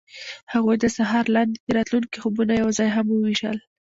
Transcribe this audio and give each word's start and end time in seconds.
هغوی 0.53 0.75
د 0.79 0.85
سهار 0.97 1.25
لاندې 1.35 1.57
د 1.61 1.67
راتلونکي 1.77 2.17
خوبونه 2.23 2.53
یوځای 2.61 2.89
هم 2.95 3.07
وویشل. 3.09 3.57